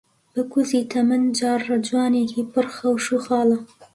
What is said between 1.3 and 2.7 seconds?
جاڕەجوانێکی پڕ